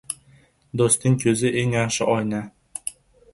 •Do‘stning 0.81 1.17
ko‘zi― 1.25 1.51
eng 1.61 1.77
yaxshi 1.79 2.09
oyna. 2.15 2.41